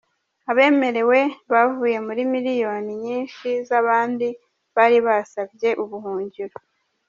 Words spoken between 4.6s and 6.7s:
bari basabye ubuhungiro.